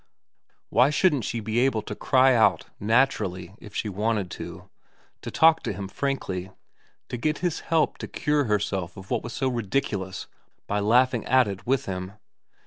Why 0.69 0.89
shouldn't 0.89 1.25
she 1.25 1.39
be 1.41 1.59
able 1.59 1.83
to 1.83 1.93
cry 1.93 2.33
out 2.33 2.65
naturally 2.79 3.53
if 3.59 3.75
she 3.75 3.87
wanted 3.87 4.31
to, 4.31 4.67
to 5.21 5.29
talk 5.29 5.61
to 5.61 5.73
him 5.73 5.87
frankly, 5.87 6.49
to 7.09 7.17
get 7.17 7.37
his 7.45 7.59
help 7.59 7.99
to 7.99 8.07
cure 8.07 8.45
herself 8.45 8.97
of 8.97 9.11
what 9.11 9.21
was 9.21 9.33
so 9.33 9.47
ridiculous 9.47 10.25
by 10.65 10.79
laughing 10.79 11.23
at 11.27 11.47
it 11.47 11.67
with 11.67 11.85
him 11.85 12.13